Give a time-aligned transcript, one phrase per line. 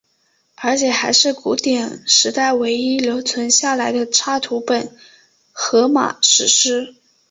[0.55, 4.97] 而且还是古典时代唯一留存下来的插图本
[5.53, 6.95] 荷马史诗。